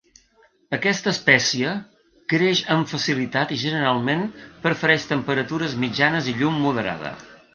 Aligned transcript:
Aquesta 0.77 1.11
espècie 1.15 1.73
creix 2.33 2.61
amb 2.77 2.89
facilitat 2.95 3.53
i 3.55 3.59
generalment 3.65 4.25
prefereix 4.65 5.07
temperatures 5.13 5.79
mitjanes 5.87 6.31
i 6.33 6.37
llum 6.41 6.61
moderada. 6.65 7.17